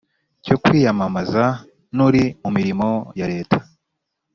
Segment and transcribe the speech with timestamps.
[0.45, 1.45] Cyo kwiyamamaza
[1.95, 2.87] n uri mu mirimo
[3.19, 3.57] ya leta